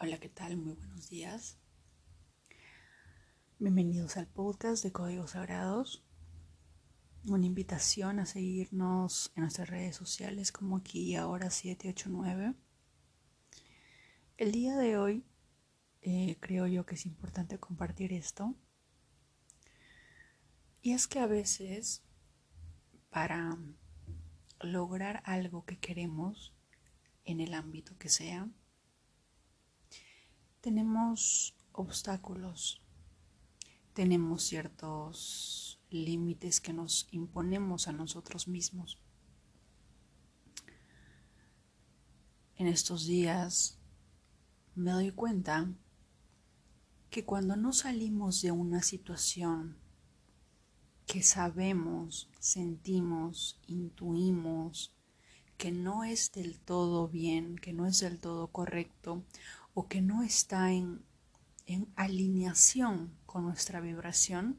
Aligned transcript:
Hola, 0.00 0.20
¿qué 0.20 0.28
tal? 0.28 0.56
Muy 0.56 0.74
buenos 0.74 1.08
días. 1.08 1.58
Bienvenidos 3.58 4.16
al 4.16 4.28
podcast 4.28 4.84
de 4.84 4.92
Códigos 4.92 5.32
Sagrados. 5.32 6.04
Una 7.26 7.46
invitación 7.46 8.20
a 8.20 8.26
seguirnos 8.26 9.32
en 9.34 9.42
nuestras 9.42 9.68
redes 9.68 9.96
sociales 9.96 10.52
como 10.52 10.76
aquí 10.76 11.00
y 11.00 11.16
ahora 11.16 11.50
789. 11.50 12.54
El 14.36 14.52
día 14.52 14.76
de 14.76 14.96
hoy 14.96 15.24
eh, 16.02 16.36
creo 16.38 16.68
yo 16.68 16.86
que 16.86 16.94
es 16.94 17.04
importante 17.04 17.58
compartir 17.58 18.12
esto. 18.12 18.54
Y 20.80 20.92
es 20.92 21.08
que 21.08 21.18
a 21.18 21.26
veces 21.26 22.04
para 23.10 23.58
lograr 24.60 25.24
algo 25.24 25.64
que 25.64 25.76
queremos 25.76 26.54
en 27.24 27.40
el 27.40 27.52
ámbito 27.52 27.98
que 27.98 28.08
sea, 28.08 28.48
tenemos 30.68 31.54
obstáculos, 31.72 32.82
tenemos 33.94 34.42
ciertos 34.42 35.80
límites 35.88 36.60
que 36.60 36.74
nos 36.74 37.08
imponemos 37.10 37.88
a 37.88 37.92
nosotros 37.92 38.48
mismos. 38.48 38.98
En 42.56 42.66
estos 42.66 43.06
días 43.06 43.78
me 44.74 44.90
doy 44.90 45.10
cuenta 45.10 45.72
que 47.08 47.24
cuando 47.24 47.56
no 47.56 47.72
salimos 47.72 48.42
de 48.42 48.52
una 48.52 48.82
situación 48.82 49.78
que 51.06 51.22
sabemos, 51.22 52.28
sentimos, 52.40 53.58
intuimos 53.68 54.94
que 55.56 55.72
no 55.72 56.04
es 56.04 56.30
del 56.30 56.60
todo 56.60 57.08
bien, 57.08 57.56
que 57.56 57.72
no 57.72 57.86
es 57.86 58.00
del 58.00 58.20
todo 58.20 58.46
correcto 58.46 59.24
o 59.78 59.86
que 59.86 60.02
no 60.02 60.24
está 60.24 60.72
en, 60.72 61.06
alineación 61.94 63.16
con 63.26 63.44
nuestra 63.44 63.80
vibración, 63.80 64.58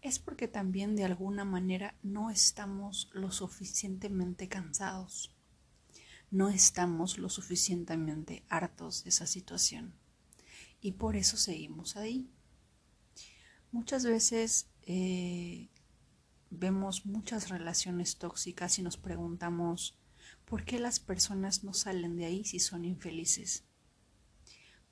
es 0.00 0.18
porque 0.18 0.48
también 0.48 0.96
de 0.96 1.04
alguna 1.04 1.44
manera 1.44 1.98
no 2.02 2.30
estamos 2.30 3.10
lo 3.12 3.30
suficientemente 3.30 4.48
cansados, 4.48 5.36
no 6.30 6.48
estamos 6.48 7.18
lo 7.18 7.28
suficientemente 7.28 8.42
hartos 8.48 9.04
de 9.04 9.10
esa 9.10 9.26
situación 9.26 9.92
y 10.80 10.92
por 10.92 11.14
eso 11.14 11.36
seguimos 11.36 11.98
ahí. 11.98 12.30
Muchas 13.70 14.06
veces 14.06 14.70
eh, 14.80 15.68
vemos 16.48 17.04
muchas 17.04 17.50
relaciones 17.50 18.16
tóxicas 18.16 18.78
y 18.78 18.82
nos 18.82 18.96
preguntamos 18.96 19.98
por 20.46 20.64
qué 20.64 20.78
las 20.78 21.00
personas 21.00 21.64
no 21.64 21.74
salen 21.74 22.16
de 22.16 22.24
ahí 22.24 22.44
si 22.44 22.60
son 22.60 22.86
infelices. 22.86 23.66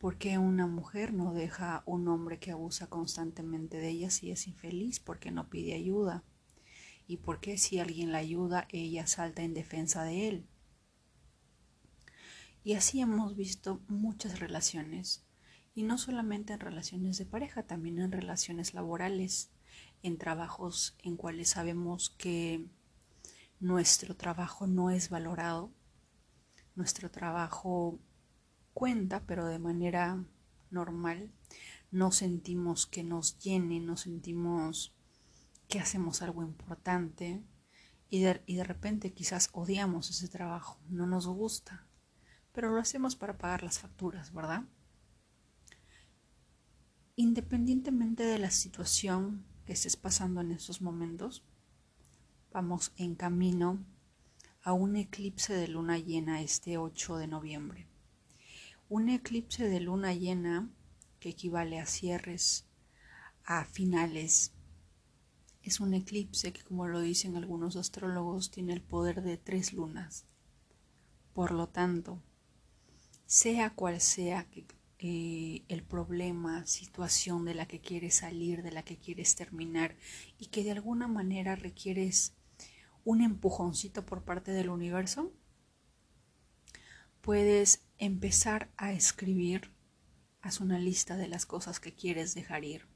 ¿Por 0.01 0.17
qué 0.17 0.39
una 0.39 0.67
mujer 0.67 1.13
no 1.13 1.35
deja 1.35 1.77
a 1.77 1.83
un 1.85 2.09
hombre 2.09 2.39
que 2.39 2.53
abusa 2.53 2.87
constantemente 2.87 3.77
de 3.77 3.91
ella 3.91 4.09
si 4.09 4.31
es 4.31 4.47
infeliz? 4.47 4.99
¿Por 4.99 5.19
qué 5.19 5.31
no 5.31 5.51
pide 5.51 5.75
ayuda? 5.75 6.25
¿Y 7.07 7.19
por 7.19 7.39
qué 7.39 7.59
si 7.59 7.81
alguien 7.81 8.11
la 8.11 8.17
ayuda 8.17 8.67
ella 8.71 9.07
salta 9.07 9.43
en 9.43 9.53
defensa 9.53 10.03
de 10.03 10.29
él? 10.29 10.47
Y 12.65 12.73
así 12.77 13.03
hemos 13.03 13.37
visto 13.37 13.83
muchas 13.89 14.41
relaciones, 14.41 15.27
y 15.75 15.83
no 15.83 15.99
solamente 15.99 16.55
en 16.55 16.61
relaciones 16.61 17.19
de 17.19 17.27
pareja, 17.27 17.65
también 17.65 17.99
en 17.99 18.11
relaciones 18.11 18.73
laborales, 18.73 19.51
en 20.03 20.17
trabajos 20.17 20.97
en 21.03 21.19
cuales 21.19 21.51
sabemos 21.51 22.09
que 22.09 22.65
nuestro 23.59 24.17
trabajo 24.17 24.67
no 24.67 24.89
es 24.89 25.11
valorado, 25.11 25.71
nuestro 26.75 27.11
trabajo 27.11 28.01
cuenta, 28.75 29.25
pero 29.27 29.47
de 29.47 29.59
manera 29.59 30.25
normal. 30.71 31.33
No 31.91 32.13
sentimos 32.13 32.87
que 32.87 33.03
nos 33.03 33.39
llene, 33.39 33.81
no 33.81 33.97
sentimos 33.97 34.95
que 35.69 35.81
hacemos 35.81 36.23
algo 36.23 36.43
importante 36.43 37.43
y 38.09 38.21
de, 38.21 38.43
y 38.47 38.57
de 38.57 38.65
repente 38.65 39.13
quizás 39.13 39.49
odiamos 39.53 40.11
ese 40.11 40.29
trabajo, 40.29 40.79
no 40.89 41.07
nos 41.07 41.27
gusta, 41.27 41.87
pero 42.53 42.71
lo 42.71 42.81
hacemos 42.81 43.15
para 43.17 43.39
pagar 43.39 43.63
las 43.63 43.79
facturas, 43.79 44.33
¿verdad? 44.33 44.65
Independientemente 47.15 48.25
de 48.25 48.39
la 48.39 48.51
situación 48.51 49.45
que 49.65 49.75
estés 49.75 49.97
pasando 49.97 50.41
en 50.41 50.51
estos 50.51 50.83
momentos, 50.83 51.45
vamos 52.53 52.93
en 52.97 53.15
camino 53.15 53.79
a 54.63 54.73
un 54.73 54.97
eclipse 54.97 55.55
de 55.55 55.69
luna 55.69 55.99
llena 55.99 56.43
este 56.43 56.79
8 56.79 57.17
de 57.17 57.29
noviembre. 57.29 57.90
Un 58.91 59.09
eclipse 59.09 59.69
de 59.69 59.79
luna 59.79 60.15
llena, 60.15 60.69
que 61.21 61.29
equivale 61.29 61.79
a 61.79 61.87
cierres, 61.87 62.67
a 63.45 63.65
finales, 63.65 64.53
es 65.63 65.79
un 65.79 65.95
eclipse 65.95 66.53
que, 66.53 66.65
como 66.65 66.89
lo 66.89 67.01
dicen 67.01 67.37
algunos 67.37 67.77
astrólogos, 67.77 68.51
tiene 68.51 68.73
el 68.73 68.83
poder 68.83 69.23
de 69.23 69.37
tres 69.37 69.73
lunas. 69.73 70.27
Por 71.35 71.53
lo 71.53 71.69
tanto, 71.69 72.21
sea 73.27 73.71
cual 73.77 74.01
sea 74.01 74.49
eh, 74.99 75.63
el 75.69 75.85
problema, 75.85 76.67
situación 76.67 77.45
de 77.45 77.55
la 77.55 77.67
que 77.67 77.81
quieres 77.81 78.17
salir, 78.17 78.65
de 78.65 78.73
la 78.73 78.83
que 78.83 78.97
quieres 78.97 79.37
terminar 79.37 79.95
y 80.37 80.47
que 80.47 80.65
de 80.65 80.73
alguna 80.73 81.07
manera 81.07 81.55
requieres 81.55 82.35
un 83.05 83.21
empujoncito 83.21 84.05
por 84.05 84.25
parte 84.25 84.51
del 84.51 84.69
universo, 84.69 85.33
puedes 87.21 87.83
empezar 87.99 88.71
a 88.77 88.93
escribir, 88.93 89.73
haz 90.41 90.61
una 90.61 90.79
lista 90.79 91.17
de 91.17 91.29
las 91.29 91.47
cosas 91.47 91.81
que 91.81 91.95
quieres 91.95 92.35
dejar 92.35 92.65
ir. 92.65 92.87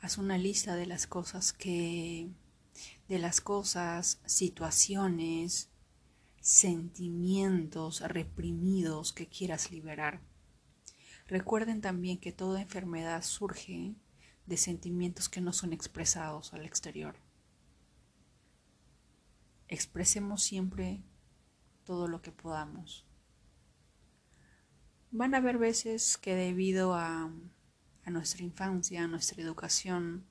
Haz 0.00 0.18
una 0.18 0.38
lista 0.38 0.76
de 0.76 0.86
las 0.86 1.06
cosas 1.06 1.52
que, 1.52 2.30
de 3.08 3.18
las 3.18 3.40
cosas, 3.40 4.20
situaciones, 4.26 5.70
sentimientos 6.40 8.00
reprimidos 8.00 9.12
que 9.12 9.26
quieras 9.26 9.70
liberar. 9.70 10.20
Recuerden 11.26 11.80
también 11.80 12.18
que 12.18 12.32
toda 12.32 12.62
enfermedad 12.62 13.22
surge 13.22 13.94
de 14.46 14.56
sentimientos 14.56 15.28
que 15.28 15.40
no 15.40 15.52
son 15.52 15.72
expresados 15.72 16.54
al 16.54 16.64
exterior. 16.64 17.16
Expresemos 19.68 20.42
siempre 20.42 21.02
todo 21.88 22.06
lo 22.06 22.20
que 22.20 22.32
podamos. 22.32 23.06
Van 25.10 25.34
a 25.34 25.38
haber 25.38 25.56
veces 25.56 26.18
que 26.18 26.34
debido 26.34 26.92
a, 26.92 27.32
a 28.04 28.10
nuestra 28.10 28.44
infancia, 28.44 29.04
a 29.04 29.06
nuestra 29.06 29.42
educación, 29.42 30.26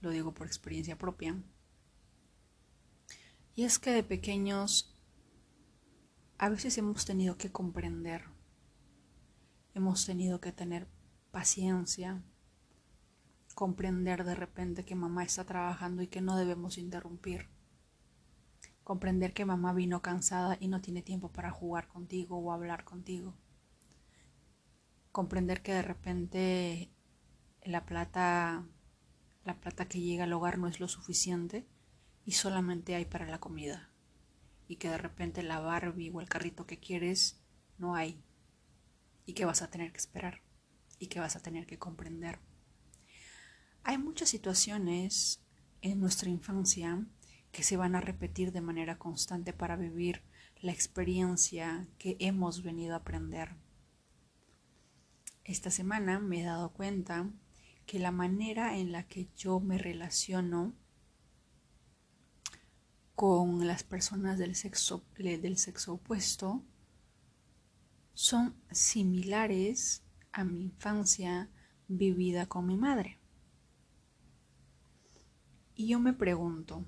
lo 0.00 0.10
digo 0.10 0.34
por 0.34 0.46
experiencia 0.46 0.96
propia, 0.96 1.42
y 3.56 3.64
es 3.64 3.80
que 3.80 3.90
de 3.90 4.04
pequeños 4.04 4.96
a 6.38 6.48
veces 6.50 6.78
hemos 6.78 7.04
tenido 7.04 7.36
que 7.36 7.50
comprender, 7.50 8.22
hemos 9.74 10.06
tenido 10.06 10.40
que 10.40 10.52
tener 10.52 10.86
paciencia, 11.32 12.22
comprender 13.56 14.22
de 14.22 14.36
repente 14.36 14.84
que 14.84 14.94
mamá 14.94 15.24
está 15.24 15.42
trabajando 15.42 16.00
y 16.00 16.06
que 16.06 16.20
no 16.20 16.36
debemos 16.36 16.78
interrumpir 16.78 17.57
comprender 18.88 19.34
que 19.34 19.44
mamá 19.44 19.74
vino 19.74 20.00
cansada 20.00 20.56
y 20.60 20.68
no 20.68 20.80
tiene 20.80 21.02
tiempo 21.02 21.30
para 21.30 21.50
jugar 21.50 21.88
contigo 21.88 22.38
o 22.38 22.52
hablar 22.52 22.84
contigo. 22.84 23.36
Comprender 25.12 25.60
que 25.60 25.74
de 25.74 25.82
repente 25.82 26.90
la 27.62 27.84
plata 27.84 28.66
la 29.44 29.60
plata 29.60 29.86
que 29.88 30.00
llega 30.00 30.24
al 30.24 30.32
hogar 30.32 30.56
no 30.56 30.68
es 30.68 30.80
lo 30.80 30.88
suficiente 30.88 31.68
y 32.24 32.32
solamente 32.32 32.94
hay 32.94 33.04
para 33.04 33.26
la 33.26 33.40
comida. 33.40 33.92
Y 34.68 34.76
que 34.76 34.88
de 34.88 34.96
repente 34.96 35.42
la 35.42 35.60
Barbie 35.60 36.10
o 36.14 36.22
el 36.22 36.28
carrito 36.30 36.66
que 36.66 36.80
quieres 36.80 37.42
no 37.76 37.94
hay. 37.94 38.24
Y 39.26 39.34
que 39.34 39.44
vas 39.44 39.60
a 39.60 39.68
tener 39.68 39.92
que 39.92 39.98
esperar. 39.98 40.40
Y 40.98 41.08
que 41.08 41.20
vas 41.20 41.36
a 41.36 41.42
tener 41.42 41.66
que 41.66 41.78
comprender. 41.78 42.38
Hay 43.82 43.98
muchas 43.98 44.30
situaciones 44.30 45.42
en 45.82 46.00
nuestra 46.00 46.30
infancia 46.30 47.04
que 47.58 47.64
se 47.64 47.76
van 47.76 47.96
a 47.96 48.00
repetir 48.00 48.52
de 48.52 48.60
manera 48.60 49.00
constante 49.00 49.52
para 49.52 49.74
vivir 49.74 50.22
la 50.60 50.70
experiencia 50.70 51.88
que 51.98 52.16
hemos 52.20 52.62
venido 52.62 52.94
a 52.94 52.98
aprender. 52.98 53.56
Esta 55.42 55.72
semana 55.72 56.20
me 56.20 56.40
he 56.40 56.44
dado 56.44 56.72
cuenta 56.72 57.28
que 57.84 57.98
la 57.98 58.12
manera 58.12 58.78
en 58.78 58.92
la 58.92 59.08
que 59.08 59.26
yo 59.36 59.58
me 59.58 59.76
relaciono 59.76 60.72
con 63.16 63.66
las 63.66 63.82
personas 63.82 64.38
del 64.38 64.54
sexo, 64.54 65.02
del 65.18 65.58
sexo 65.58 65.94
opuesto 65.94 66.62
son 68.14 68.54
similares 68.70 70.04
a 70.30 70.44
mi 70.44 70.62
infancia 70.62 71.50
vivida 71.88 72.46
con 72.46 72.68
mi 72.68 72.76
madre. 72.76 73.18
Y 75.74 75.88
yo 75.88 75.98
me 75.98 76.12
pregunto, 76.12 76.84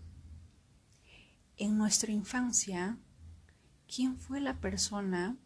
en 1.61 1.77
nuestra 1.77 2.11
infancia, 2.11 2.97
¿quién 3.87 4.17
fue 4.17 4.41
la 4.41 4.61
persona 4.61 5.37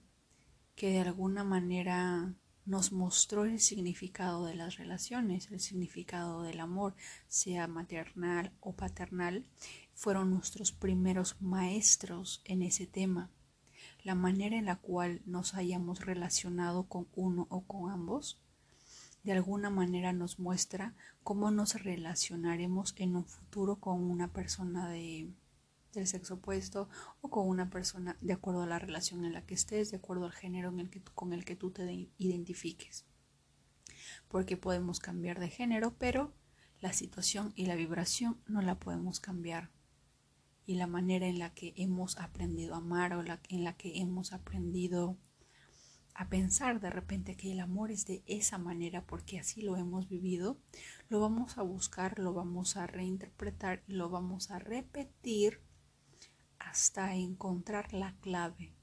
que 0.76 0.90
de 0.90 1.00
alguna 1.00 1.42
manera 1.42 2.36
nos 2.64 2.92
mostró 2.92 3.44
el 3.44 3.58
significado 3.58 4.46
de 4.46 4.54
las 4.54 4.76
relaciones, 4.76 5.50
el 5.50 5.58
significado 5.58 6.44
del 6.44 6.60
amor, 6.60 6.94
sea 7.26 7.66
maternal 7.66 8.52
o 8.60 8.76
paternal, 8.76 9.44
fueron 9.92 10.30
nuestros 10.30 10.70
primeros 10.70 11.42
maestros 11.42 12.42
en 12.44 12.62
ese 12.62 12.86
tema. 12.86 13.28
La 14.04 14.14
manera 14.14 14.56
en 14.56 14.66
la 14.66 14.76
cual 14.76 15.20
nos 15.26 15.54
hayamos 15.54 16.06
relacionado 16.06 16.84
con 16.84 17.08
uno 17.16 17.48
o 17.50 17.62
con 17.62 17.90
ambos, 17.90 18.40
de 19.24 19.32
alguna 19.32 19.68
manera 19.68 20.12
nos 20.12 20.38
muestra 20.38 20.94
cómo 21.24 21.50
nos 21.50 21.82
relacionaremos 21.82 22.94
en 22.98 23.16
un 23.16 23.24
futuro 23.24 23.80
con 23.80 24.00
una 24.00 24.32
persona 24.32 24.88
de, 24.88 25.28
del 25.94 26.06
sexo 26.06 26.34
opuesto 26.34 26.88
o 27.20 27.30
con 27.30 27.48
una 27.48 27.70
persona 27.70 28.16
de 28.20 28.32
acuerdo 28.32 28.62
a 28.62 28.66
la 28.66 28.78
relación 28.78 29.24
en 29.24 29.32
la 29.32 29.46
que 29.46 29.54
estés, 29.54 29.90
de 29.90 29.96
acuerdo 29.98 30.26
al 30.26 30.32
género 30.32 30.74
con 31.14 31.32
el 31.32 31.44
que 31.44 31.56
tú 31.56 31.70
te 31.70 32.10
identifiques. 32.18 33.06
Porque 34.28 34.56
podemos 34.56 35.00
cambiar 35.00 35.40
de 35.40 35.48
género, 35.48 35.94
pero 35.98 36.34
la 36.80 36.92
situación 36.92 37.52
y 37.56 37.66
la 37.66 37.76
vibración 37.76 38.40
no 38.46 38.60
la 38.60 38.78
podemos 38.78 39.20
cambiar. 39.20 39.70
Y 40.66 40.74
la 40.74 40.86
manera 40.86 41.26
en 41.26 41.38
la 41.38 41.52
que 41.54 41.74
hemos 41.76 42.18
aprendido 42.18 42.74
a 42.74 42.78
amar 42.78 43.14
o 43.14 43.22
la, 43.22 43.40
en 43.48 43.64
la 43.64 43.76
que 43.76 44.00
hemos 44.00 44.32
aprendido 44.32 45.18
a 46.14 46.28
pensar 46.28 46.80
de 46.80 46.90
repente 46.90 47.36
que 47.36 47.52
el 47.52 47.60
amor 47.60 47.90
es 47.90 48.06
de 48.06 48.22
esa 48.26 48.56
manera 48.56 49.04
porque 49.04 49.38
así 49.38 49.62
lo 49.62 49.76
hemos 49.76 50.08
vivido, 50.08 50.58
lo 51.08 51.20
vamos 51.20 51.58
a 51.58 51.62
buscar, 51.62 52.18
lo 52.18 52.32
vamos 52.32 52.76
a 52.76 52.86
reinterpretar 52.86 53.82
y 53.88 53.94
lo 53.94 54.08
vamos 54.08 54.50
a 54.50 54.58
repetir 54.58 55.60
hasta 56.66 57.14
encontrar 57.14 57.92
la 57.92 58.16
clave, 58.20 58.74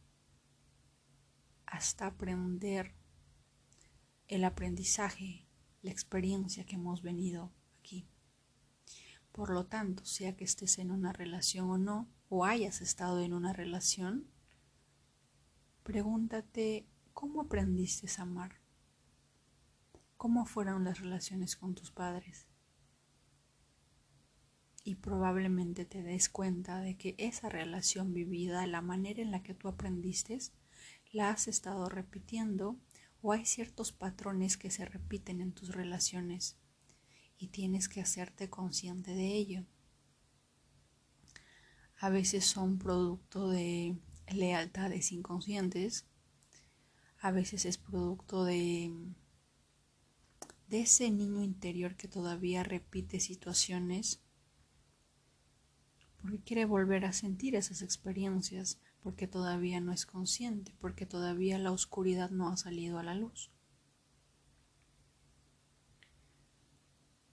hasta 1.66 2.07
aprender 2.07 2.95
el 4.28 4.44
aprendizaje, 4.44 5.48
la 5.81 5.92
experiencia 5.92 6.66
que 6.66 6.75
hemos 6.75 7.01
venido 7.01 7.51
aquí. 7.80 8.07
Por 9.31 9.50
lo 9.50 9.66
tanto, 9.66 10.06
sea 10.06 10.36
que 10.36 10.44
estés 10.44 10.78
en 10.78 10.92
una 10.92 11.12
relación 11.13 11.69
o 11.69 11.78
no, 11.78 12.10
o 12.30 12.45
hayas 12.45 12.81
estado 12.81 13.22
en 13.22 13.33
una 13.33 13.51
relación, 13.51 14.28
pregúntate 15.83 16.88
cómo 17.13 17.42
aprendiste 17.42 18.07
a 18.18 18.24
amar, 18.24 18.62
cómo 20.18 20.45
fueron 20.45 20.83
las 20.83 21.00
relaciones 21.00 21.56
con 21.56 21.75
tus 21.75 21.92
padres, 21.92 22.48
y 24.83 24.95
probablemente 24.95 25.86
te 25.86 26.01
des 26.01 26.30
cuenta 26.30 26.80
de 26.80 26.98
que 26.98 27.16
esa 27.18 27.50
relación 27.50 28.13
vivida, 28.13 28.66
la 28.68 28.81
manera 28.81 29.22
en 29.22 29.31
la 29.31 29.44
que 29.44 29.54
tú 29.54 29.68
aprendiste, 29.68 30.39
la 31.12 31.30
has 31.30 31.48
estado 31.48 31.88
repitiendo 31.89 32.80
o 33.22 33.31
hay 33.31 33.45
ciertos 33.45 33.92
patrones 33.92 34.57
que 34.57 34.72
se 34.72 34.86
repiten 34.86 35.42
en 35.42 35.51
tus 35.51 35.69
relaciones 35.69 36.57
y 37.38 37.48
tienes 37.48 37.89
que 37.89 38.01
hacerte 38.01 38.50
consciente 38.50 39.13
de 39.13 39.36
ello. 39.36 39.66
A 42.00 42.10
veces 42.10 42.45
son 42.45 42.80
producto 42.80 43.50
de 43.50 43.95
lealtades 44.28 45.12
inconscientes, 45.12 46.07
a 47.19 47.31
veces 47.31 47.66
es 47.66 47.78
producto 47.78 48.44
de 48.45 48.92
de 50.72 50.80
ese 50.80 51.12
niño 51.12 51.44
interior 51.44 51.98
que 51.98 52.07
todavía 52.07 52.63
repite 52.63 53.19
situaciones 53.19 54.22
porque 56.21 56.39
quiere 56.39 56.65
volver 56.65 57.06
a 57.06 57.13
sentir 57.13 57.56
esas 57.56 57.81
experiencias, 57.81 58.79
porque 59.01 59.27
todavía 59.27 59.81
no 59.81 59.91
es 59.91 60.06
consciente, 60.06 60.75
porque 60.79 61.06
todavía 61.06 61.57
la 61.57 61.71
oscuridad 61.71 62.29
no 62.29 62.50
ha 62.50 62.57
salido 62.57 63.00
a 63.00 63.03
la 63.03 63.15
luz. 63.15 63.51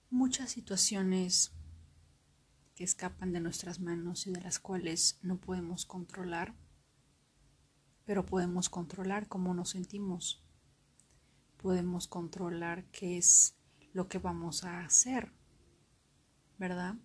Muchas 0.09 0.49
situaciones 0.51 1.51
que 2.73 2.83
escapan 2.83 3.31
de 3.31 3.41
nuestras 3.41 3.79
manos 3.79 4.25
y 4.25 4.31
de 4.31 4.41
las 4.41 4.57
cuales 4.57 5.19
no 5.21 5.39
podemos 5.39 5.85
controlar, 5.85 6.55
pero 8.05 8.25
podemos 8.25 8.69
controlar 8.69 9.27
cómo 9.27 9.53
nos 9.53 9.69
sentimos, 9.69 10.43
podemos 11.57 12.07
controlar 12.07 12.85
qué 12.85 13.17
es 13.17 13.55
lo 13.93 14.07
que 14.07 14.17
vamos 14.17 14.63
a 14.63 14.79
hacer, 14.79 15.31
¿verdad? 16.57 16.95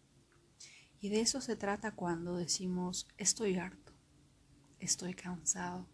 Y 1.04 1.10
de 1.10 1.20
eso 1.20 1.42
se 1.42 1.54
trata 1.54 1.90
cuando 1.90 2.34
decimos 2.34 3.06
estoy 3.18 3.56
harto, 3.56 3.92
estoy 4.78 5.12
cansado. 5.12 5.86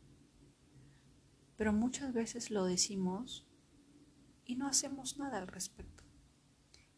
Pero 1.57 1.73
muchas 1.73 2.13
veces 2.13 2.53
lo 2.53 2.65
decimos 2.65 3.45
y 4.45 4.55
no 4.55 4.69
hacemos 4.69 5.19
nada 5.19 5.39
al 5.39 5.49
respecto. 5.49 6.05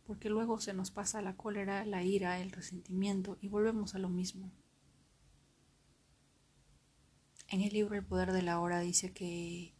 Porque 0.04 0.28
luego 0.28 0.60
se 0.60 0.74
nos 0.74 0.90
pasa 0.90 1.22
la 1.22 1.38
cólera, 1.38 1.86
la 1.86 2.02
ira, 2.02 2.38
el 2.38 2.52
resentimiento 2.52 3.38
y 3.40 3.48
volvemos 3.48 3.94
a 3.94 3.98
lo 3.98 4.10
mismo. 4.10 4.52
En 7.48 7.62
el 7.62 7.72
libro 7.72 7.94
El 7.94 8.04
poder 8.04 8.32
de 8.32 8.42
la 8.42 8.60
hora 8.60 8.80
dice 8.80 9.14
que 9.14 9.74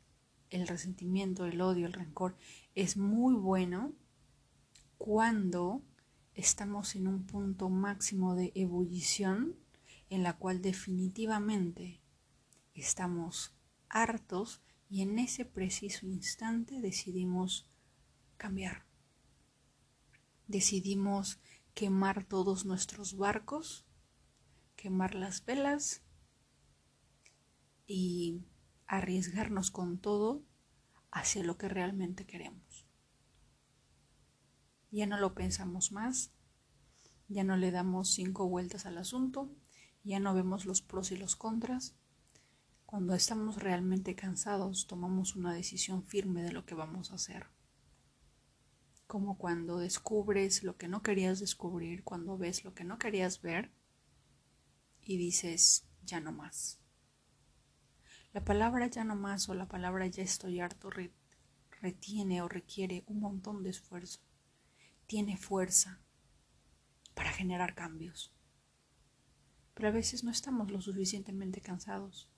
el 0.49 0.67
resentimiento, 0.67 1.45
el 1.45 1.61
odio, 1.61 1.87
el 1.87 1.93
rencor 1.93 2.35
es 2.75 2.97
muy 2.97 3.35
bueno 3.35 3.93
cuando 4.97 5.83
estamos 6.35 6.95
en 6.95 7.07
un 7.07 7.27
punto 7.27 7.69
máximo 7.69 8.35
de 8.35 8.53
ebullición 8.55 9.57
en 10.09 10.23
la 10.23 10.37
cual 10.37 10.63
definitivamente 10.63 12.01
estamos 12.75 13.55
hartos 13.89 14.63
y 14.89 15.03
en 15.03 15.19
ese 15.19 15.45
preciso 15.45 16.07
instante 16.07 16.81
decidimos 16.81 17.71
cambiar. 18.37 18.87
Decidimos 20.47 21.41
quemar 21.75 22.25
todos 22.25 22.65
nuestros 22.65 23.17
barcos, 23.17 23.87
quemar 24.77 25.15
las 25.15 25.45
velas 25.45 26.03
y 27.87 28.43
arriesgarnos 28.87 29.71
con 29.71 29.99
todo 29.99 30.43
hacia 31.11 31.43
lo 31.43 31.57
que 31.57 31.69
realmente 31.69 32.27
queremos 32.27 32.72
ya 34.93 35.07
no 35.07 35.19
lo 35.19 35.35
pensamos 35.35 35.91
más, 35.91 36.33
ya 37.27 37.45
no 37.45 37.57
le 37.57 37.71
damos 37.71 38.11
cinco 38.11 38.47
vueltas 38.47 38.85
al 38.85 38.99
asunto, 38.99 39.51
ya 40.05 40.21
no 40.21 40.35
vemos 40.35 40.67
los 40.67 40.83
pros 40.83 41.11
y 41.13 41.17
los 41.17 41.35
contras. 41.35 41.97
Cuando 42.85 43.15
estamos 43.15 43.57
realmente 43.57 44.15
cansados, 44.15 44.87
tomamos 44.87 45.35
una 45.35 45.55
decisión 45.55 46.05
firme 46.05 46.43
de 46.43 46.53
lo 46.53 46.67
que 46.67 46.75
vamos 46.75 47.11
a 47.11 47.15
hacer. 47.15 47.47
Como 49.07 49.39
cuando 49.39 49.79
descubres 49.79 50.63
lo 50.63 50.77
que 50.77 50.89
no 50.89 51.03
querías 51.03 51.41
descubrir, 51.41 52.05
cuando 52.05 52.37
ves 52.37 52.63
lo 52.63 52.75
que 52.75 52.85
no 52.85 52.99
querías 52.99 53.41
ver 53.41 53.73
y 55.01 55.17
dices, 55.17 55.87
ya 56.05 56.21
no 56.21 56.33
más. 56.33 56.81
La 58.35 58.45
palabra 58.45 58.89
ya 58.89 59.05
no 59.05 59.17
más 59.17 59.49
o 59.49 59.55
la 59.55 59.69
palabra 59.69 60.07
ya 60.07 60.23
estoy 60.23 60.61
harto 60.61 60.91
retiene 61.81 62.43
o 62.43 62.49
requiere 62.49 63.05
un 63.07 63.21
montón 63.21 63.63
de 63.63 63.71
esfuerzo 63.71 64.21
tiene 65.07 65.37
fuerza 65.37 66.01
para 67.15 67.33
generar 67.33 67.75
cambios. 67.75 68.35
Pero 69.75 69.89
a 69.89 69.93
veces 69.93 70.25
no 70.25 70.31
estamos 70.31 70.71
lo 70.71 70.81
suficientemente 70.81 71.61
cansados 71.61 72.31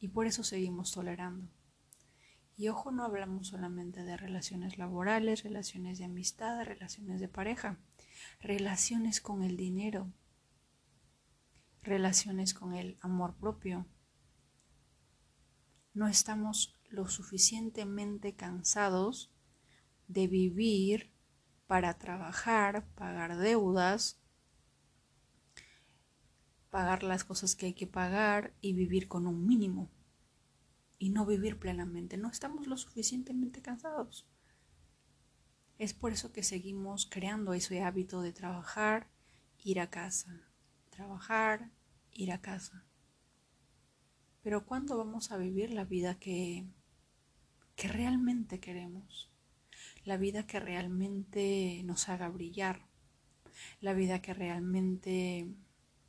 y 0.00 0.08
por 0.08 0.26
eso 0.26 0.42
seguimos 0.42 0.90
tolerando. 0.92 1.48
Y 2.56 2.68
ojo, 2.68 2.90
no 2.90 3.04
hablamos 3.04 3.48
solamente 3.48 4.02
de 4.02 4.16
relaciones 4.16 4.78
laborales, 4.78 5.42
relaciones 5.42 5.98
de 5.98 6.04
amistad, 6.04 6.64
relaciones 6.64 7.20
de 7.20 7.28
pareja, 7.28 7.78
relaciones 8.40 9.20
con 9.20 9.42
el 9.42 9.56
dinero, 9.56 10.12
relaciones 11.82 12.52
con 12.52 12.74
el 12.74 12.98
amor 13.00 13.36
propio. 13.36 13.86
No 15.94 16.08
estamos 16.08 16.78
lo 16.88 17.08
suficientemente 17.08 18.34
cansados 18.34 19.32
de 20.08 20.26
vivir 20.26 21.11
para 21.72 21.94
trabajar, 21.94 22.86
pagar 22.96 23.38
deudas, 23.38 24.20
pagar 26.68 27.02
las 27.02 27.24
cosas 27.24 27.56
que 27.56 27.64
hay 27.64 27.72
que 27.72 27.86
pagar 27.86 28.52
y 28.60 28.74
vivir 28.74 29.08
con 29.08 29.26
un 29.26 29.46
mínimo 29.46 29.90
y 30.98 31.08
no 31.08 31.24
vivir 31.24 31.58
plenamente. 31.58 32.18
No 32.18 32.28
estamos 32.28 32.66
lo 32.66 32.76
suficientemente 32.76 33.62
cansados. 33.62 34.28
Es 35.78 35.94
por 35.94 36.12
eso 36.12 36.30
que 36.30 36.42
seguimos 36.42 37.06
creando 37.06 37.54
ese 37.54 37.82
hábito 37.82 38.20
de 38.20 38.34
trabajar, 38.34 39.08
ir 39.56 39.80
a 39.80 39.88
casa, 39.88 40.42
trabajar, 40.90 41.70
ir 42.10 42.32
a 42.32 42.42
casa. 42.42 42.84
Pero 44.42 44.66
¿cuándo 44.66 44.98
vamos 44.98 45.32
a 45.32 45.38
vivir 45.38 45.70
la 45.70 45.86
vida 45.86 46.18
que, 46.18 46.66
que 47.76 47.88
realmente 47.88 48.60
queremos? 48.60 49.31
La 50.04 50.16
vida 50.16 50.46
que 50.46 50.60
realmente 50.60 51.82
nos 51.84 52.08
haga 52.08 52.28
brillar, 52.28 52.86
la 53.80 53.94
vida 53.94 54.20
que 54.20 54.34
realmente 54.34 55.48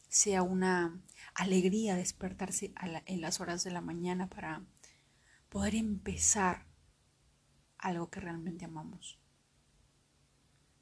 sea 0.10 0.44
una 0.44 1.02
alegría 1.34 1.96
despertarse 1.96 2.74
en 3.06 3.22
las 3.22 3.40
horas 3.40 3.64
de 3.64 3.72
la 3.72 3.82
mañana 3.82 4.30
para 4.30 4.64
poder 5.50 5.76
empezar 5.76 6.66
algo 7.78 8.10
que 8.10 8.20
realmente 8.20 8.66
amamos. 8.66 9.20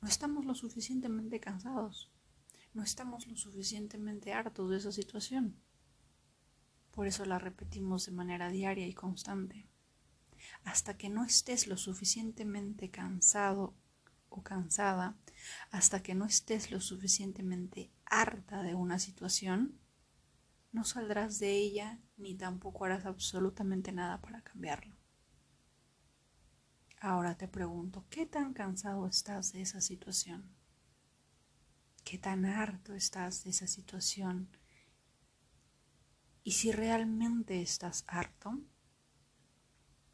No 0.02 0.08
estamos 0.08 0.46
lo 0.46 0.56
suficientemente 0.56 1.40
cansados, 1.40 2.12
no 2.74 2.84
estamos 2.84 3.28
lo 3.28 3.36
suficientemente 3.36 4.34
hartos 4.34 4.70
de 4.70 4.78
esa 4.78 4.92
situación. 4.92 5.56
Por 6.92 7.08
eso 7.08 7.26
la 7.26 7.40
repetimos 7.40 8.06
de 8.06 8.12
manera 8.12 8.50
diaria 8.50 8.88
y 8.88 8.94
constante. 8.94 9.68
Hasta 10.64 10.98
que 10.98 11.10
no 11.10 11.24
estés 11.24 11.68
lo 11.68 11.78
suficientemente 11.78 12.90
cansado 12.90 13.76
o 14.30 14.42
cansada, 14.44 15.18
hasta 15.72 16.02
que 16.02 16.16
no 16.16 16.26
estés 16.26 16.72
lo 16.72 16.80
suficientemente 16.80 17.92
harta 18.06 18.64
de 18.64 18.76
una 18.76 19.00
situación, 19.00 19.80
no 20.72 20.86
saldrás 20.86 21.40
de 21.40 21.52
ella 21.52 22.00
ni 22.18 22.36
tampoco 22.36 22.86
harás 22.86 23.06
absolutamente 23.06 23.92
nada 23.92 24.22
para 24.22 24.42
cambiarlo. 24.42 24.96
Ahora 27.00 27.36
te 27.36 27.48
pregunto, 27.48 28.06
¿qué 28.10 28.26
tan 28.26 28.54
cansado 28.54 29.08
estás 29.08 29.52
de 29.54 29.62
esa 29.62 29.82
situación? 29.82 30.56
¿Qué 32.04 32.18
tan 32.18 32.46
harto 32.46 32.94
estás 32.94 33.44
de 33.44 33.50
esa 33.50 33.68
situación? 33.68 34.50
Y 36.44 36.52
si 36.52 36.72
realmente 36.72 37.62
estás 37.62 38.04
harto, 38.08 38.60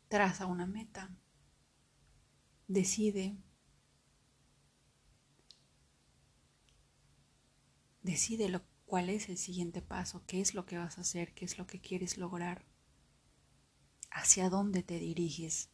traza 0.08 0.46
una 0.46 0.66
meta. 0.66 1.16
Decide. 2.68 3.38
Decide 8.02 8.50
lo, 8.50 8.64
cuál 8.86 9.10
es 9.10 9.30
el 9.30 9.38
siguiente 9.38 9.82
paso, 9.82 10.24
qué 10.26 10.40
es 10.40 10.54
lo 10.54 10.66
que 10.66 10.78
vas 10.78 10.98
a 10.98 11.02
hacer, 11.02 11.34
qué 11.34 11.46
es 11.46 11.58
lo 11.58 11.68
que 11.68 11.82
quieres 11.82 12.18
lograr, 12.18 12.66
hacia 14.10 14.50
dónde 14.50 14.82
te 14.82 14.98
diriges. 14.98 15.70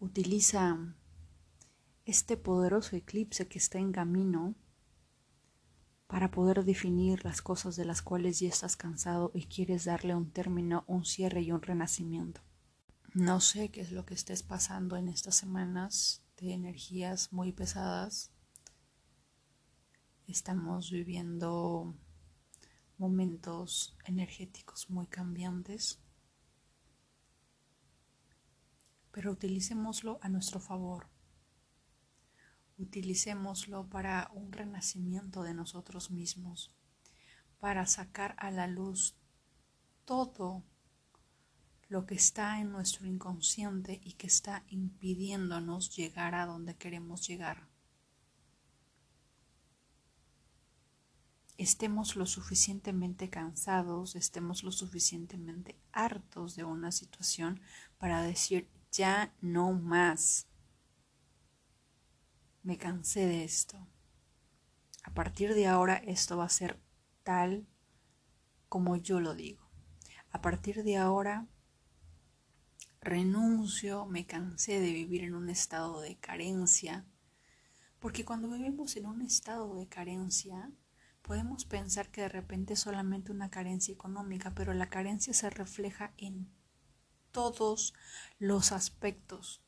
Utiliza 0.00 0.96
este 2.04 2.36
poderoso 2.36 2.96
eclipse 2.96 3.46
que 3.48 3.58
está 3.58 3.78
en 3.78 3.92
camino 3.92 4.56
para 6.06 6.30
poder 6.30 6.64
definir 6.64 7.24
las 7.24 7.42
cosas 7.42 7.76
de 7.76 7.84
las 7.84 8.02
cuales 8.02 8.40
ya 8.40 8.48
estás 8.48 8.76
cansado 8.76 9.30
y 9.34 9.46
quieres 9.46 9.84
darle 9.84 10.14
un 10.14 10.30
término, 10.30 10.84
un 10.86 11.04
cierre 11.04 11.42
y 11.42 11.52
un 11.52 11.62
renacimiento. 11.62 12.40
No 13.14 13.40
sé 13.40 13.70
qué 13.70 13.80
es 13.80 13.92
lo 13.92 14.04
que 14.04 14.14
estés 14.14 14.42
pasando 14.42 14.96
en 14.96 15.08
estas 15.08 15.36
semanas 15.36 16.22
de 16.36 16.52
energías 16.52 17.32
muy 17.32 17.52
pesadas. 17.52 18.32
Estamos 20.26 20.90
viviendo 20.90 21.94
momentos 22.98 23.96
energéticos 24.06 24.90
muy 24.90 25.06
cambiantes 25.06 26.00
pero 29.14 29.30
utilicémoslo 29.30 30.18
a 30.22 30.28
nuestro 30.28 30.58
favor. 30.58 31.06
Utilicémoslo 32.76 33.88
para 33.88 34.30
un 34.32 34.52
renacimiento 34.52 35.42
de 35.42 35.54
nosotros 35.54 36.10
mismos, 36.10 36.74
para 37.60 37.86
sacar 37.86 38.34
a 38.38 38.50
la 38.50 38.66
luz 38.66 39.16
todo 40.04 40.64
lo 41.88 42.06
que 42.06 42.14
está 42.14 42.60
en 42.60 42.72
nuestro 42.72 43.06
inconsciente 43.06 44.00
y 44.02 44.14
que 44.14 44.26
está 44.26 44.64
impidiéndonos 44.68 45.94
llegar 45.94 46.34
a 46.34 46.46
donde 46.46 46.76
queremos 46.76 47.26
llegar. 47.26 47.68
Estemos 51.56 52.16
lo 52.16 52.26
suficientemente 52.26 53.30
cansados, 53.30 54.16
estemos 54.16 54.64
lo 54.64 54.72
suficientemente 54.72 55.78
hartos 55.92 56.56
de 56.56 56.64
una 56.64 56.90
situación 56.90 57.60
para 57.98 58.22
decir 58.22 58.68
ya 58.90 59.32
no 59.40 59.72
más. 59.72 60.48
Me 62.64 62.78
cansé 62.78 63.26
de 63.26 63.44
esto. 63.44 63.76
A 65.02 65.12
partir 65.12 65.52
de 65.54 65.66
ahora 65.66 65.96
esto 65.96 66.38
va 66.38 66.46
a 66.46 66.48
ser 66.48 66.80
tal 67.22 67.68
como 68.70 68.96
yo 68.96 69.20
lo 69.20 69.34
digo. 69.34 69.68
A 70.32 70.40
partir 70.40 70.82
de 70.82 70.96
ahora 70.96 71.46
renuncio, 73.02 74.06
me 74.06 74.24
cansé 74.24 74.80
de 74.80 74.92
vivir 74.92 75.24
en 75.24 75.34
un 75.34 75.50
estado 75.50 76.00
de 76.00 76.16
carencia, 76.16 77.04
porque 78.00 78.24
cuando 78.24 78.48
vivimos 78.48 78.96
en 78.96 79.04
un 79.04 79.20
estado 79.20 79.76
de 79.76 79.86
carencia, 79.86 80.72
podemos 81.20 81.66
pensar 81.66 82.10
que 82.10 82.22
de 82.22 82.30
repente 82.30 82.72
es 82.72 82.80
solamente 82.80 83.30
una 83.30 83.50
carencia 83.50 83.92
económica, 83.92 84.54
pero 84.54 84.72
la 84.72 84.88
carencia 84.88 85.34
se 85.34 85.50
refleja 85.50 86.14
en 86.16 86.50
todos 87.30 87.92
los 88.38 88.72
aspectos. 88.72 89.63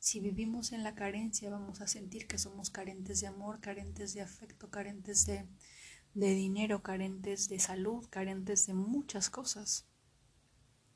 Si 0.00 0.18
vivimos 0.18 0.72
en 0.72 0.82
la 0.82 0.94
carencia, 0.94 1.50
vamos 1.50 1.82
a 1.82 1.86
sentir 1.86 2.26
que 2.26 2.38
somos 2.38 2.70
carentes 2.70 3.20
de 3.20 3.26
amor, 3.26 3.60
carentes 3.60 4.14
de 4.14 4.22
afecto, 4.22 4.70
carentes 4.70 5.26
de, 5.26 5.46
de 6.14 6.32
dinero, 6.32 6.82
carentes 6.82 7.50
de 7.50 7.58
salud, 7.58 8.06
carentes 8.08 8.66
de 8.66 8.72
muchas 8.72 9.28
cosas. 9.28 9.86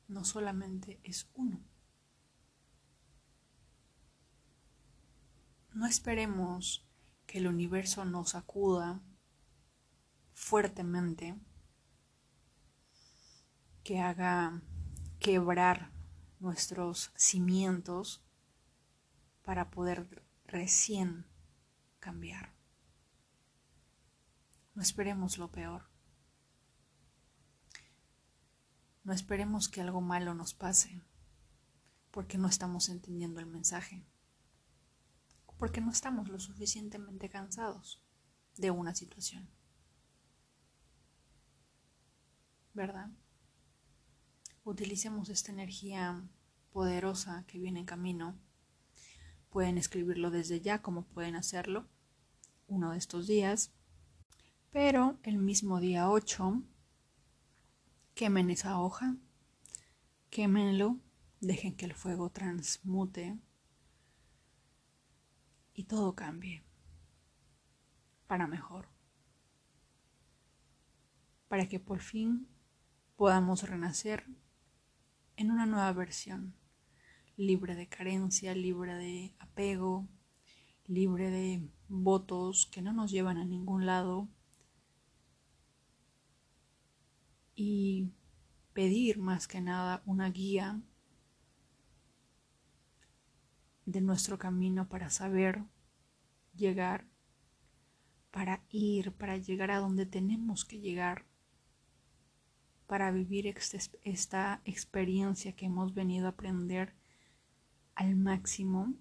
No 0.09 0.25
solamente 0.25 1.01
es 1.05 1.29
uno. 1.35 1.63
No 5.75 5.87
esperemos 5.87 6.89
que 7.27 7.39
el 7.39 7.47
universo 7.47 8.07
nos 8.07 8.35
acuda 8.35 9.03
fuertemente 10.33 11.39
que 13.83 14.01
haga 14.01 14.63
quebrar 15.19 15.91
nuestros 16.41 17.13
cimientos 17.17 18.24
para 19.45 19.71
poder 19.71 20.25
recién 20.47 21.27
cambiar. 22.01 22.55
No 24.75 24.83
esperemos 24.83 25.39
lo 25.39 25.51
peor. 25.51 25.89
No 29.05 29.13
esperemos 29.13 29.69
que 29.69 29.81
algo 29.81 30.01
malo 30.01 30.35
nos 30.35 30.55
pase 30.55 31.03
porque 32.11 32.39
no 32.39 32.49
estamos 32.49 32.89
entendiendo 32.89 33.41
el 33.41 33.47
mensaje, 33.47 34.07
porque 35.59 35.81
no 35.81 35.91
estamos 35.91 36.29
lo 36.29 36.39
suficientemente 36.39 37.29
cansados 37.29 38.03
de 38.57 38.71
una 38.71 38.95
situación. 38.95 39.51
¿Verdad? 42.73 43.11
utilicemos 44.65 45.29
esta 45.29 45.53
energía 45.53 46.27
poderosa 46.73 47.45
que 47.47 47.59
viene 47.59 47.81
en 47.81 47.87
camino. 47.87 48.39
Pueden 49.55 49.79
escribirlo 49.79 50.33
desde 50.33 50.61
ya 50.61 50.83
como 50.83 51.05
pueden 51.05 51.37
hacerlo 51.37 51.87
uno 52.67 52.91
de 52.91 52.99
estos 52.99 53.29
días. 53.29 53.73
Pero 54.73 55.21
el 55.23 55.39
mismo 55.39 55.79
día 55.79 56.11
8, 56.11 56.61
quemen 58.17 58.51
esa 58.51 58.81
hoja, 58.81 59.15
quémenlo, 60.29 60.99
dejen 61.41 61.77
que 61.77 61.85
el 61.85 61.95
fuego 61.95 62.31
transmute 62.31 63.39
y 65.73 65.85
todo 65.85 66.17
cambie 66.17 66.65
para 68.27 68.49
mejor. 68.49 68.89
Para 71.47 71.69
que 71.69 71.79
por 71.79 72.01
fin 72.01 72.49
podamos 73.15 73.63
renacer 73.63 74.27
en 75.37 75.53
una 75.53 75.65
nueva 75.65 75.93
versión, 75.93 76.57
libre 77.37 77.75
de 77.75 77.89
carencia, 77.89 78.55
libre 78.55 78.95
de 78.95 79.35
apego, 79.39 80.07
libre 80.87 81.31
de 81.31 81.69
votos 81.89 82.67
que 82.67 82.83
no 82.83 82.93
nos 82.93 83.11
llevan 83.11 83.39
a 83.39 83.45
ningún 83.45 83.87
lado. 83.87 84.29
Y 87.55 88.11
pedir 88.73 89.19
más 89.19 89.47
que 89.47 89.61
nada 89.61 90.03
una 90.07 90.31
guía 90.31 90.81
de 93.87 94.01
nuestro 94.01 94.39
camino 94.39 94.89
para 94.89 95.11
saber 95.11 95.63
llegar, 96.57 97.07
para 98.31 98.65
ir, 98.71 99.13
para 99.13 99.37
llegar 99.37 99.71
a 99.71 99.79
donde 99.79 100.07
tenemos 100.07 100.65
que 100.65 100.81
llegar 100.81 101.27
para 102.87 103.11
vivir 103.11 103.47
esta 104.03 104.61
experiencia 104.65 105.57
que 105.57 105.67
hemos 105.67 105.95
venido 105.95 106.27
a 106.27 106.31
aprender 106.31 106.95
al 107.95 108.17
máximo 108.17 108.95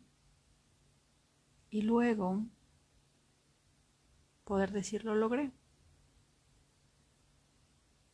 y 1.69 1.81
luego 1.81 2.45
poder 4.43 4.71
decir 4.71 5.05
lo 5.05 5.15
logré. 5.15 5.51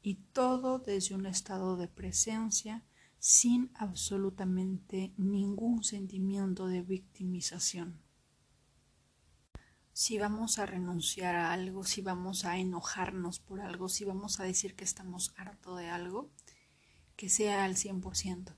Y 0.02 0.16
todo 0.32 0.80
desde 0.80 1.16
un 1.16 1.26
estado 1.26 1.76
de 1.76 1.88
presencia 1.88 2.86
sin 3.20 3.70
absolutamente 3.76 5.14
ningún 5.18 5.84
sentimiento 5.84 6.68
de 6.68 6.82
victimización. 6.82 8.02
si 9.92 10.18
vamos 10.18 10.60
a 10.60 10.66
renunciar 10.66 11.36
a 11.36 11.52
algo, 11.52 11.84
si 11.84 12.02
vamos 12.02 12.46
a 12.46 12.58
enojarnos 12.58 13.40
por 13.40 13.60
algo, 13.60 13.90
si 13.90 14.06
vamos 14.06 14.40
a 14.40 14.46
decir 14.46 14.74
que 14.78 14.86
estamos 14.86 15.34
harto 15.36 15.76
de 15.76 15.90
algo, 15.90 16.32
que 17.18 17.28
sea 17.28 17.66
al 17.66 17.76
100%, 17.76 18.56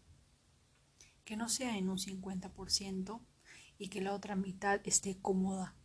que 1.32 1.38
no 1.38 1.48
sea 1.48 1.78
en 1.78 1.88
un 1.88 1.98
50% 1.98 3.26
y 3.78 3.88
que 3.88 4.02
la 4.02 4.14
otra 4.14 4.36
mitad 4.36 4.82
esté 4.84 5.18
cómoda. 5.22 5.78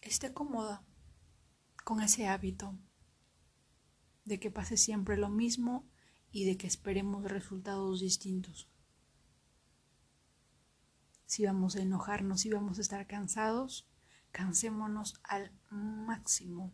Esté 0.00 0.32
cómoda 0.32 0.82
con 1.84 2.00
ese 2.00 2.28
hábito 2.28 2.78
de 4.24 4.40
que 4.40 4.50
pase 4.50 4.78
siempre 4.78 5.18
lo 5.18 5.28
mismo 5.28 5.86
y 6.30 6.46
de 6.46 6.56
que 6.56 6.66
esperemos 6.66 7.30
resultados 7.30 8.00
distintos 8.00 8.70
si 11.26 11.44
vamos 11.44 11.76
a 11.76 11.82
enojarnos, 11.82 12.40
si 12.40 12.50
vamos 12.50 12.78
a 12.78 12.80
estar 12.80 13.06
cansados, 13.06 13.86
cansémonos 14.30 15.20
al 15.24 15.52
máximo 15.68 16.72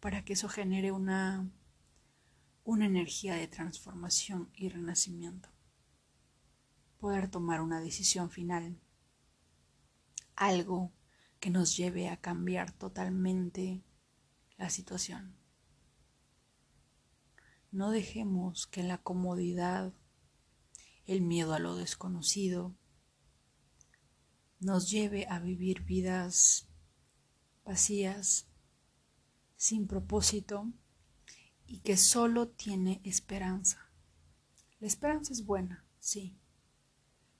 para 0.00 0.24
que 0.24 0.32
eso 0.32 0.48
genere 0.48 0.90
una, 0.90 1.48
una 2.64 2.86
energía 2.86 3.34
de 3.34 3.48
transformación 3.48 4.50
y 4.54 4.68
renacimiento. 4.68 5.48
Poder 6.98 7.30
tomar 7.30 7.60
una 7.60 7.80
decisión 7.80 8.30
final, 8.30 8.78
algo 10.36 10.92
que 11.40 11.50
nos 11.50 11.76
lleve 11.76 12.08
a 12.08 12.18
cambiar 12.18 12.72
totalmente 12.72 13.82
la 14.58 14.68
situación. 14.68 15.34
No 17.72 17.90
dejemos 17.90 18.66
que 18.66 18.82
la 18.82 18.98
comodidad, 18.98 19.94
el 21.06 21.22
miedo 21.22 21.54
a 21.54 21.58
lo 21.58 21.76
desconocido, 21.76 22.74
nos 24.58 24.90
lleve 24.90 25.26
a 25.28 25.38
vivir 25.38 25.82
vidas 25.84 26.68
vacías, 27.64 28.46
sin 29.56 29.86
propósito 29.86 30.70
y 31.70 31.78
que 31.78 31.96
solo 31.96 32.48
tiene 32.48 33.00
esperanza. 33.04 33.90
La 34.80 34.88
esperanza 34.88 35.32
es 35.32 35.46
buena, 35.46 35.86
sí, 36.00 36.36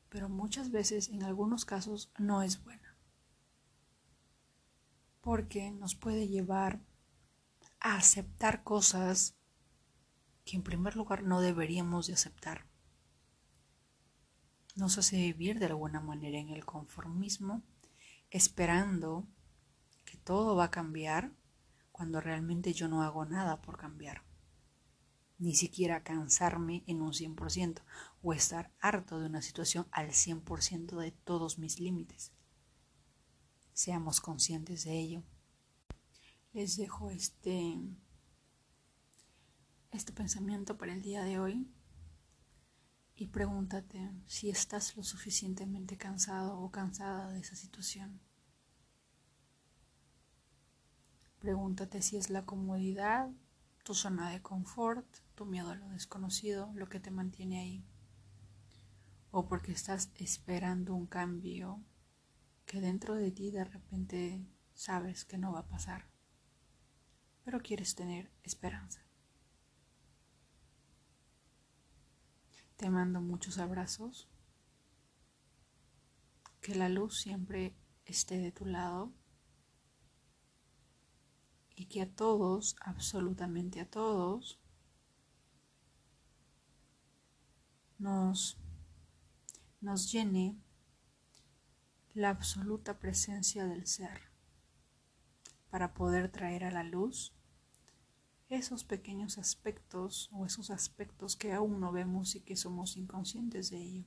pero 0.08 0.28
muchas 0.28 0.70
veces, 0.70 1.08
en 1.08 1.22
algunos 1.22 1.64
casos, 1.64 2.12
no 2.16 2.42
es 2.42 2.62
buena, 2.62 2.96
porque 5.20 5.70
nos 5.72 5.94
puede 5.94 6.28
llevar 6.28 6.80
a 7.80 7.96
aceptar 7.96 8.62
cosas 8.62 9.34
que 10.44 10.56
en 10.56 10.62
primer 10.62 10.96
lugar 10.96 11.24
no 11.24 11.40
deberíamos 11.40 12.06
de 12.06 12.14
aceptar 12.14 12.70
nos 14.76 14.98
hace 14.98 15.16
vivir 15.16 15.58
de 15.58 15.66
alguna 15.66 16.00
manera 16.00 16.38
en 16.38 16.50
el 16.50 16.64
conformismo, 16.64 17.62
esperando 18.30 19.26
que 20.04 20.16
todo 20.16 20.56
va 20.56 20.64
a 20.64 20.70
cambiar 20.70 21.32
cuando 21.92 22.20
realmente 22.20 22.72
yo 22.72 22.88
no 22.88 23.02
hago 23.02 23.24
nada 23.24 23.60
por 23.60 23.76
cambiar. 23.76 24.24
Ni 25.38 25.54
siquiera 25.54 26.02
cansarme 26.02 26.84
en 26.86 27.00
un 27.00 27.12
100% 27.12 27.82
o 28.22 28.32
estar 28.32 28.72
harto 28.80 29.18
de 29.18 29.26
una 29.26 29.42
situación 29.42 29.86
al 29.90 30.08
100% 30.08 30.98
de 30.98 31.12
todos 31.12 31.58
mis 31.58 31.80
límites. 31.80 32.32
Seamos 33.72 34.20
conscientes 34.20 34.84
de 34.84 34.98
ello. 34.98 35.22
Les 36.52 36.76
dejo 36.76 37.10
este, 37.10 37.78
este 39.90 40.12
pensamiento 40.12 40.76
para 40.76 40.92
el 40.92 41.00
día 41.00 41.22
de 41.22 41.38
hoy 41.38 41.72
y 43.14 43.26
pregúntate 43.26 44.10
si 44.26 44.48
estás 44.48 44.96
lo 44.96 45.02
suficientemente 45.02 45.98
cansado 45.98 46.58
o 46.58 46.70
cansada 46.70 47.30
de 47.30 47.40
esa 47.40 47.54
situación. 47.54 48.20
Pregúntate 51.40 52.02
si 52.02 52.16
es 52.16 52.30
la 52.30 52.44
comodidad, 52.44 53.30
tu 53.82 53.94
zona 53.94 54.30
de 54.30 54.42
confort, 54.42 55.06
tu 55.34 55.46
miedo 55.46 55.70
a 55.70 55.74
lo 55.74 55.88
desconocido, 55.88 56.70
lo 56.74 56.88
que 56.88 57.00
te 57.00 57.10
mantiene 57.10 57.60
ahí. 57.60 57.84
O 59.30 59.48
porque 59.48 59.72
estás 59.72 60.10
esperando 60.16 60.94
un 60.94 61.06
cambio 61.06 61.82
que 62.66 62.80
dentro 62.80 63.14
de 63.14 63.32
ti 63.32 63.50
de 63.50 63.64
repente 63.64 64.46
sabes 64.74 65.24
que 65.24 65.38
no 65.38 65.52
va 65.52 65.60
a 65.60 65.68
pasar, 65.68 66.08
pero 67.42 67.60
quieres 67.60 67.94
tener 67.94 68.30
esperanza. 68.42 69.00
Te 72.80 72.88
mando 72.88 73.20
muchos 73.20 73.58
abrazos. 73.58 74.26
Que 76.62 76.74
la 76.74 76.88
luz 76.88 77.20
siempre 77.20 77.74
esté 78.06 78.38
de 78.38 78.52
tu 78.52 78.64
lado. 78.64 79.12
Que 81.90 82.00
a 82.00 82.10
todos, 82.10 82.76
absolutamente 82.80 83.80
a 83.80 83.90
todos, 83.90 84.58
nos, 87.98 88.56
nos 89.82 90.10
llene 90.10 90.56
la 92.14 92.30
absoluta 92.30 92.98
presencia 92.98 93.66
del 93.66 93.86
ser 93.86 94.30
para 95.70 95.92
poder 95.92 96.30
traer 96.30 96.64
a 96.64 96.70
la 96.70 96.82
luz 96.82 97.34
esos 98.48 98.82
pequeños 98.82 99.38
aspectos 99.38 100.28
o 100.32 100.44
esos 100.44 100.70
aspectos 100.70 101.36
que 101.36 101.52
aún 101.52 101.80
no 101.80 101.92
vemos 101.92 102.34
y 102.34 102.40
que 102.40 102.56
somos 102.56 102.96
inconscientes 102.96 103.70
de 103.70 103.78
ello. 103.78 104.04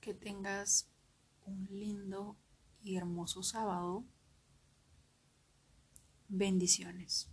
Que 0.00 0.14
tengas 0.14 0.88
un 1.44 1.66
lindo 1.70 2.38
y 2.82 2.96
hermoso 2.96 3.42
sábado. 3.42 4.04
Bendiciones. 6.30 7.28